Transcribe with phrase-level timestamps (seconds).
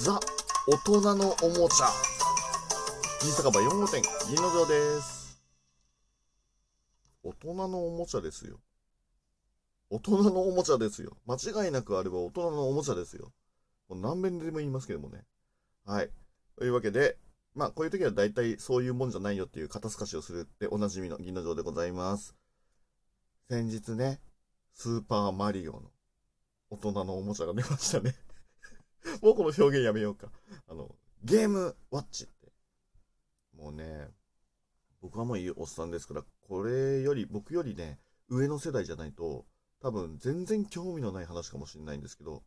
[0.00, 0.18] ザ
[0.66, 1.86] 大人のおもちゃ。
[3.20, 5.38] 銀酒場4号店銀の城です。
[7.22, 8.58] 大人のおもちゃですよ。
[9.90, 11.18] 大人のおもちゃですよ。
[11.26, 13.32] 間違いなくあれば大人のおもちゃですよ。
[13.90, 15.24] もう何遍でも言いますけどもね。
[15.84, 16.10] はい。
[16.56, 17.18] というわけで
[17.54, 22.34] まあこういう時は大体そういうもんじゃないよっていう肩透かしをするっておなじみの銀の城でございます。
[23.50, 24.20] 先日ね
[24.72, 25.82] スーパーマリオの
[26.70, 28.14] 大人のおもちゃが出ましたね。
[29.22, 30.30] もうこの表現やめようか。
[30.68, 32.52] あの、ゲームワッチって。
[33.54, 34.08] もうね、
[35.00, 39.46] 僕はもういいおっさんですから、これより、僕よりね、上の世代じゃないと、
[39.80, 42.44] 多分全然興味のない話かもしれないんですけど、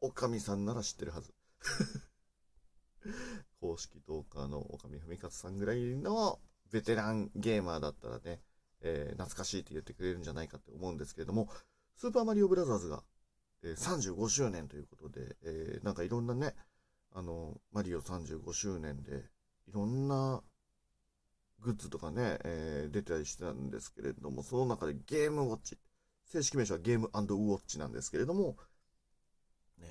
[0.00, 1.34] おかみさんなら知ってるはず。
[3.60, 8.42] 公式トーカーのおかみふみかつさんぐらいのベテランゲーマーだったらね、
[8.80, 11.48] えー、懐かしいって言ってくれるんじゃないかって思うんですけれども、
[11.96, 13.02] スーパーマリオブラザーズが
[13.64, 16.54] え35周年ということで、えー、なんかいろんなね、
[17.14, 19.24] あの、マリオ35周年で、
[19.68, 20.42] いろんな
[21.60, 25.78] グッズとかね、えー、出たりしてたんですけれども、その中でゲームウォッチ、
[26.26, 28.56] 正式名称はゲームウォッチなんですけれども、
[29.78, 29.86] ね、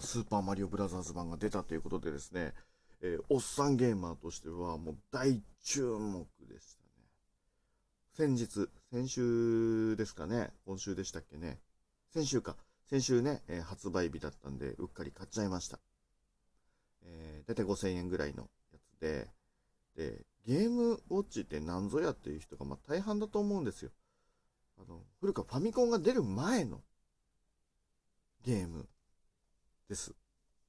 [0.00, 2.52] スーパーマリオブラザーズ版が出たということでですね、
[3.00, 8.34] えー、おっさんゲーマーとしてはもう大注目でしたね。
[8.34, 11.58] 先日、先週ですかね、今週でしたっけね、
[12.12, 15.80] 先週か、先週ね、えー、発売日だったんで、うっかり買っちゃいました。
[17.02, 19.28] えー、だいたい5000円ぐらいのやつで、
[19.96, 23.90] で、ゲームウォッチって何ぞやっていう人がまあ大半だと思うんですよ。
[24.78, 26.82] あの、古くはファミコンが出る前の
[28.44, 28.86] ゲーム
[29.88, 30.14] です。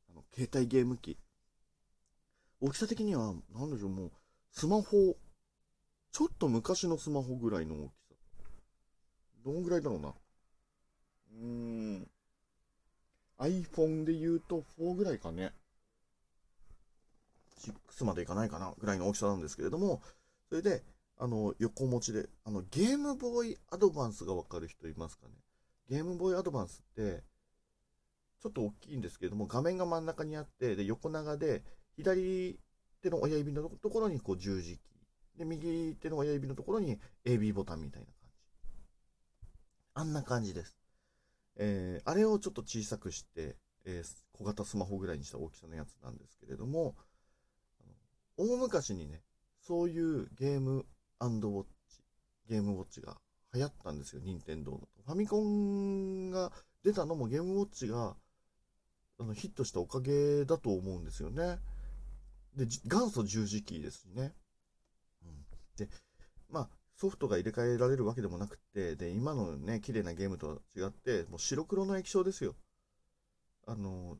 [0.09, 1.17] あの、携帯ゲーム機。
[2.61, 4.11] 大きさ的には、なんでしょう、もう、
[4.51, 5.17] スマホ、
[6.11, 8.15] ちょっと昔のスマホぐらいの大きさ。
[9.43, 10.13] どんぐらいだろうな。
[11.41, 12.07] うん。
[13.39, 15.53] iPhone で言うと4ぐらいかね。
[17.97, 20.01] 6までいかないかなぐらいの大きさなんですけれども、
[20.49, 20.83] それで、
[21.17, 25.33] あの、横持ちで、あの、ゲームボーイアドバンスがわかる人いますかね
[25.89, 27.23] ゲームボーイアドバンスって、
[28.41, 31.63] ちょっと大きいんですけれども、画面が真ん中にあって、で、横長で、
[31.95, 32.59] 左
[33.01, 35.39] 手の親指のところにこう十字キー。
[35.39, 38.35] で、右手の親指のところに AB ボタンみたいな感じ。
[39.93, 40.84] あんな感じです。
[41.57, 43.55] えー、あれをちょっと小さくして、
[43.85, 46.95] えー、小型スマホぐらいにした大きさのやつなんですけれども、
[48.37, 49.21] 大昔にね、
[49.61, 50.85] そういうゲーム
[51.19, 52.01] ウォッチ、
[52.49, 53.17] ゲームウォッチが
[53.53, 54.79] 流行ったんですよ、任天堂の。
[55.05, 56.51] ファミコンが
[56.83, 58.15] 出たのもゲームウォッチが
[59.17, 61.59] あのヒットしたおかげだと思うんですよね。
[62.55, 64.33] で、元祖十字キーですしね。
[65.23, 65.45] うん、
[65.77, 65.89] で、
[66.49, 72.55] まあ、ソフトが入れ替えられるわけでもなくて、で、今のね、綺麗なゲームとは違って、もう白黒の液晶ですよ。
[73.67, 74.17] あの、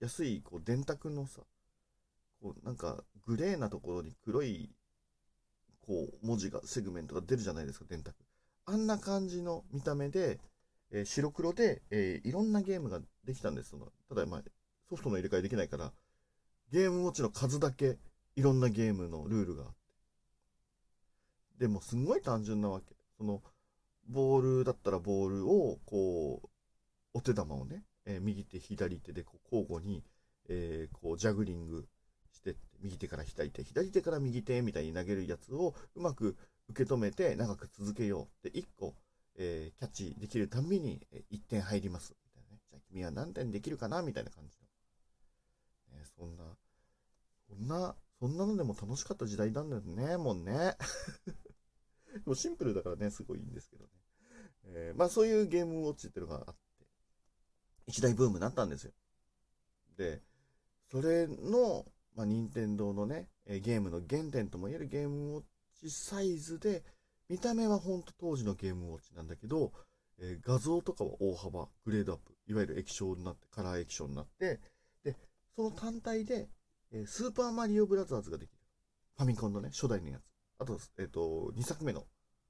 [0.00, 1.42] 安い、こう、電卓のさ、
[2.42, 4.70] こう、なんか、グレーなところに黒い、
[5.86, 8.14] こう、文字が、セグメントが出るじゃないですか、電卓。
[8.66, 10.38] あんな感じの見た目で、
[10.90, 13.70] えー、白黒で、えー、いろんなゲームができたんです。
[13.70, 14.42] そのただ、まあ、
[14.88, 15.92] ソフトの入れ替えできないから、
[16.70, 17.98] ゲームウォッチの数だけ、
[18.36, 19.74] いろんなゲームのルールがあっ、
[21.62, 22.96] でもすごい単純なわけ。
[23.16, 23.40] その、
[24.08, 26.48] ボールだったらボールを、こう、
[27.14, 30.02] お手玉をね、えー、右手、左手でこう交互に、
[30.48, 31.86] えー、こう、ジャグリング
[32.32, 36.36] して、右手から左手、左手から右手みたいに投げるやつをうまく
[36.70, 38.50] 受け止めて長く続けよう。
[38.50, 38.96] で、1個、
[39.36, 42.16] えー、キャッチできるたびに1点入ります。
[42.24, 42.60] みたいなね。
[42.70, 44.02] じゃあ君は何点できるかな？
[44.02, 44.56] みたいな感じ
[45.92, 45.96] の。
[45.96, 46.42] ね、そんな、
[47.48, 50.76] そんな、そんなのでも楽しかった時代なんだよね、もうね。
[52.24, 53.90] もうシンプルだからね、すごいいいんですけどね。
[54.64, 56.86] えー、まあそういうゲームウォッチっていうのがあって、
[57.86, 58.92] 一大ブームになったんですよ。
[59.96, 60.22] で、
[60.90, 65.44] それの、まあ、任天堂のね、ゲームの原点ともいえるゲームウォッ
[65.80, 66.84] チサイズで、
[67.28, 69.72] 見た目はほんと当時のゲームウォッチなんだけど、
[70.18, 74.60] えー、画像とかは大幅グレードアップ、いわゆる液晶になって、カラー液晶になって、
[75.02, 75.16] で、
[75.56, 76.48] その単体で、
[76.92, 78.58] えー、スーパーマリオブラザーズができる。
[79.16, 80.31] ファミコンのね、初代のやつ。
[80.62, 82.04] あと、えっ、ー、と、2作目の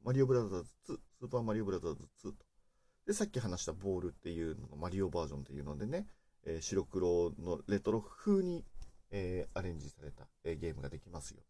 [0.05, 2.35] マリオブラザーズ2、スーパーマリオブラザーズ2と。
[3.07, 6.07] で、さっき話したボールっていうののマリオバージョンっていうのでね、
[6.45, 8.67] えー、白黒のレトロ風に、
[9.11, 11.41] えー、アレンジされた、えー、ゲームができますよ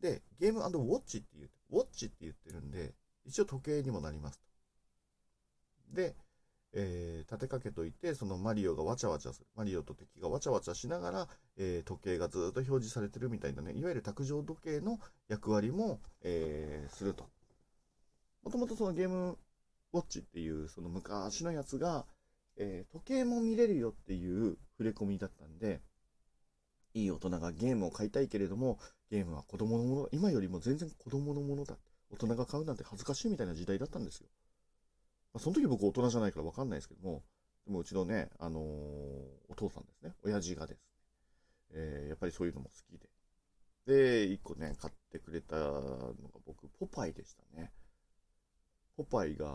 [0.00, 2.94] で、ゲームウォッチって言う、ウォッチって言ってるんで、
[3.26, 4.40] 一応時計にもなります
[5.90, 5.94] と。
[5.94, 6.16] で、
[6.74, 9.46] えー、立てかけといて、そのマリオがわちゃわちゃする。
[9.54, 14.98] マリオと敵がわちゃわちゃしながら、えー、時計がずっと表示されてるみたいなね、いわゆる卓上時計の
[15.28, 17.28] 役割も、えー、すると。
[18.42, 19.38] もともとそのゲーム
[19.92, 22.06] ウォッチっていう、その昔のやつが、
[22.56, 25.80] え時計も見れるよっていう触れ込みだったんで、
[26.94, 28.78] いい大人がゲームを買いたいけれども、
[29.10, 31.76] ゲームは子供のもの、今よりも全然子供のものだ。
[32.10, 34.28] 大人が買うなんて恥ずかしいみたいな時代だったんですよ。
[35.34, 37.22] まあ、その時僕大人じゃないからわかんないですけども、
[37.66, 38.62] でもうちのね、あのー
[39.48, 40.84] お父さんですね、親父がですね、
[41.74, 43.08] えーやっぱりそういうのも好きで。
[43.86, 47.72] で、一個ね、買ってくれたのが僕、ポパイでしたね。
[48.96, 49.46] ポパイが、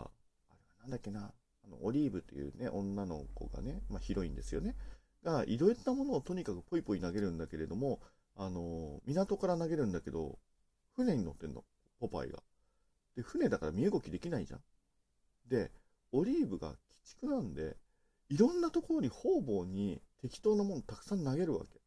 [0.50, 1.32] あれはなんだっけな、
[1.64, 4.76] あの、オリーブというね、女の子がね、まあヒロインですよね。
[5.24, 8.00] が、いろいろなものをとにかくポイポイ投げるんだけれども、
[8.36, 10.38] あの、港から投げるんだけど、
[10.94, 11.64] 船に乗ってんの、
[12.00, 12.42] ポパイが。
[13.16, 14.60] で、船だから身動きできないじゃん。
[15.48, 15.70] で、
[16.12, 17.76] オリーブが鬼畜なんで、
[18.28, 21.80] いろんなところに方々に適当なものたくさん投げるわけ。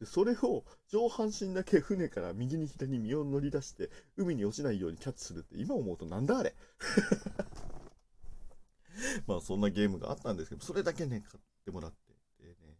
[0.00, 6.54] で、それを上半身だけ船から右に左に身を乗り出して、海に落ちないようにキャッチするって、今思うとなんだあれ
[9.26, 12.14] まあそんなゲームがあったんですけど、それだけね、買ってもらって。
[12.42, 12.78] でね、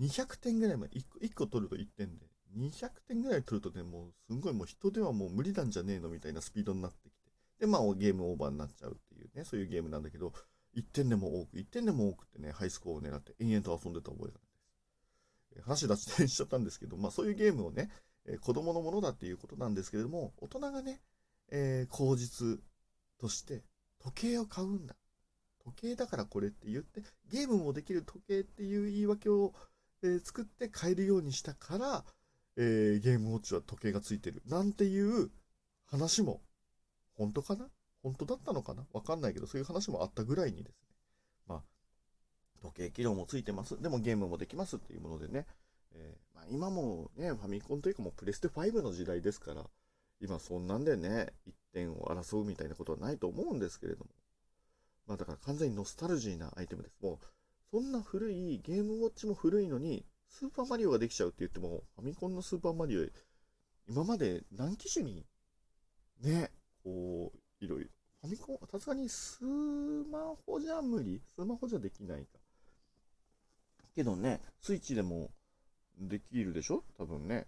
[0.00, 2.26] 200点ぐらいまで、1個 ,1 個取ると1点で、
[2.56, 7.30] 200点ぐらい取るとね、もうすんごいもう人ではもう無理なんじゃねえのみたいなスピードになってきて。
[7.58, 9.00] で、まあゲームオーバーになっちゃう
[9.36, 10.32] ね、そういうゲームなんだけど、
[10.74, 15.64] 1点でも多く、1点でも多くってね、ハイスコアを狙って延々と遊んでた覚えがないです。
[15.64, 17.90] 話脱線しちゃったんですけど、まあそういうゲームをね、
[18.26, 21.00] え子供のものだっていうことなんですけれども、大人がね、
[21.48, 22.60] えー口実
[23.18, 23.62] として
[24.00, 24.96] 時計を買うんだ。
[25.64, 29.54] 時計だからこれって言って、ゲームもできる時計っていう言い訳を、
[30.02, 32.04] えー作って買えるようにしたから、
[32.56, 34.42] えーゲームウォッチは時計がついてる。
[34.46, 35.30] なんていう
[35.86, 36.42] 話も、
[37.14, 37.68] 本当かな
[38.06, 38.86] 本当だったのかな？
[38.92, 40.94] わかんないけど、そういう話もあったぐらいにですね。
[41.48, 41.62] まあ、
[42.62, 43.82] 時計機能もついてます。
[43.82, 45.44] でもゲームもできますっていうものでね。
[45.92, 49.64] えーまあ、今もね、ファミコンというかもうプレステ5の時代ですから、
[50.20, 54.10] 今そんなんでね、1点を争うみたいなことはないと思うんですけれども。
[55.08, 56.96] まあだから完全にノスタルジーなアイテムです。
[57.02, 57.18] もう、
[57.72, 63.04] そんな古い、ゲームウォッチも古いのに、スーパーマリオができちゃうって言っても、ファミコンのスーパーマリオ、
[63.88, 65.26] 今まで何機種に、
[66.22, 66.52] ね、
[66.84, 67.90] こう、いろいろ。
[68.22, 71.20] ファミコン、さすがにスマホじゃ無理？
[71.34, 72.38] スマホじゃできないか。
[73.94, 75.30] けどね、スイッチでも
[75.98, 76.84] できるでしょ？
[76.98, 77.46] 多分ね。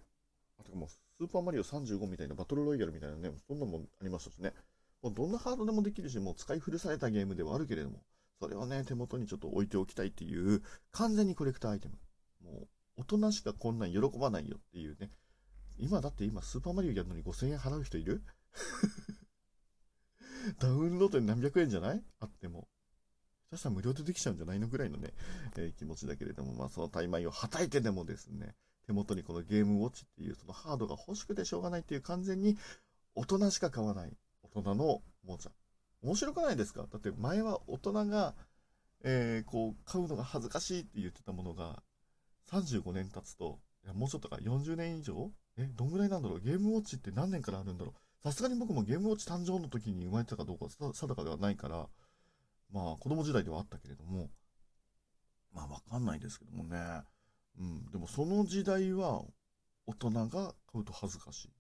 [0.59, 4.53] あとかもう、スーパーマリオ35みたいなバトルロイヤルみたいなね、そんなもんありましたしね。
[5.03, 8.03] もうどんなハードでもできるし、もう使い古されたゲームではあるけれども、
[8.41, 10.63] それをね、手元にちょっと置いておきたいっていう、
[10.93, 11.95] 完全にコレクターアイテム。
[12.45, 12.69] もう、
[12.99, 15.11] 大人しかこんなん喜ばないよっていうね。
[15.77, 18.23] 今だって今、スーパーマリオやるのに5000円払う人いる？
[20.59, 22.03] ダウンロードに何百円じゃない？
[22.21, 22.69] あっても。
[23.51, 25.13] 下手したら無料でできちゃうんじゃないのぐらいのね、
[25.57, 28.55] えー気持ちだけれども、まあその怠慢をはたいてでもですね、
[28.87, 32.57] 手元にこのゲームウォッチっていうそのハードが欲しくてしょうがないっていう完全に
[33.15, 35.51] 大人しか買わない大人のおもちゃ。
[36.03, 36.87] 面白くないですか？
[36.91, 38.35] だって前は大人が、
[39.03, 41.83] えーこう買うのが恥ずかしいって言ってたものが
[42.51, 45.31] 35年経つと、いやもうちょっとか40年以上？
[45.57, 46.41] え、どんぐらいなんだろう？
[46.41, 47.95] ゲームウォッチって何年からあるんだろう？
[48.23, 51.89] さすがに僕もゲームウォッチ誕生の時に生まれてたかどうか定かではないから、
[52.73, 54.29] まあ子供時代ではあったけれども、
[55.53, 56.79] まあわかんないですけどもね。
[57.59, 59.23] うん、でもその時代は
[59.87, 60.29] 大人が
[60.71, 61.51] 買うと恥ずかしい。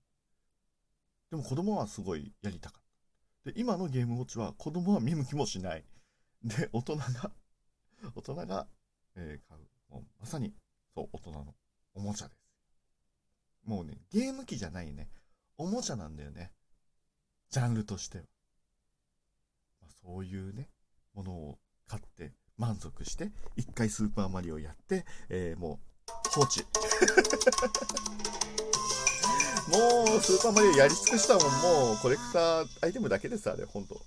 [1.31, 2.83] でも子供はすごいやりたかっ
[3.45, 3.53] た。
[3.53, 5.85] で、今のゲームウォッチは子供は見向きもしない。
[6.43, 7.05] で、大人が、
[8.15, 8.67] 大人が、
[9.17, 9.95] えー買う。
[9.95, 10.53] もうまさに、
[10.95, 11.55] そう、大人の
[11.95, 12.39] おもちゃです。
[13.65, 15.09] もうね、ゲーム機じゃないね。
[15.59, 16.53] おもちゃなんだよね。
[17.51, 18.25] ジャンルとしては。
[19.83, 20.71] まあ、そういうね、
[21.15, 26.61] ものを買って満足して、一回スーパーマリオやって、えーもう放置。
[29.69, 34.01] もうスーパーマリオやり尽くしたもん、もうコレクターアイテムだけです、あれ、ほんと。